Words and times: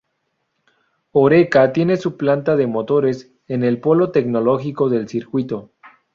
Oreca 1.11 1.71
tiene 1.73 1.95
su 1.95 2.17
planta 2.17 2.55
de 2.55 2.65
motores 2.65 3.31
en 3.47 3.63
el 3.63 3.79
polo 3.79 4.09
tecnológico 4.09 4.89
del 4.89 5.07
circuito. 5.07 5.69